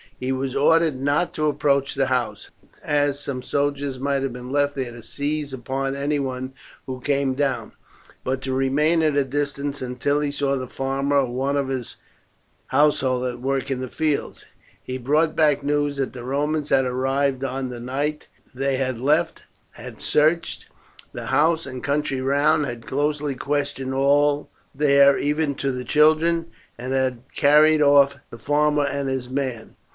He 0.19 0.31
was 0.31 0.55
ordered 0.55 0.99
not 1.01 1.33
to 1.35 1.47
approach 1.47 1.93
the 1.95 2.05
house, 2.07 2.51
as 2.83 3.19
some 3.19 3.41
soldiers 3.41 3.99
might 3.99 4.21
have 4.21 4.33
been 4.33 4.51
left 4.51 4.75
there 4.75 4.91
to 4.91 5.01
seize 5.01 5.51
upon 5.51 5.95
any 5.95 6.19
one 6.19 6.53
who 6.85 6.99
came 7.01 7.33
down, 7.33 7.71
but 8.23 8.39
to 8.43 8.53
remain 8.53 9.01
at 9.01 9.15
a 9.15 9.23
distance 9.23 9.79
until 9.81 10.19
he 10.21 10.31
saw 10.31 10.55
the 10.55 10.67
farmer 10.67 11.17
or 11.17 11.31
one 11.31 11.57
of 11.57 11.69
his 11.69 11.97
household 12.67 13.25
at 13.25 13.41
work 13.41 13.71
in 13.71 13.79
the 13.79 13.87
fields. 13.87 14.45
He 14.83 14.99
brought 14.99 15.35
back 15.35 15.63
news 15.63 15.97
that 15.97 16.13
the 16.13 16.23
Romans 16.23 16.69
had 16.69 16.85
arrived 16.85 17.43
on 17.43 17.69
the 17.69 17.79
night 17.79 18.27
they 18.53 18.77
had 18.77 18.99
left, 18.99 19.43
had 19.71 20.01
searched 20.01 20.65
the 21.13 21.27
house 21.27 21.65
and 21.67 21.83
country 21.83 22.21
round, 22.21 22.67
had 22.67 22.85
closely 22.87 23.33
questioned 23.33 23.93
all 23.93 24.49
there, 24.73 25.17
even 25.17 25.55
to 25.55 25.71
the 25.71 25.85
children, 25.85 26.47
and 26.77 26.93
had 26.93 27.21
carried 27.35 27.81
off 27.81 28.17
the 28.29 28.39
farmer 28.39 28.83
and 28.85 29.09
his 29.09 29.27
man. 29.27 29.75